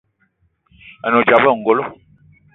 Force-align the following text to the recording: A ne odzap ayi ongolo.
A 1.05 1.07
ne 1.09 1.15
odzap 1.19 1.39
ayi 1.43 1.49
ongolo. 1.53 1.83